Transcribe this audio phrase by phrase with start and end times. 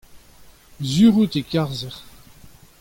[0.83, 2.01] sur out e karzec'h.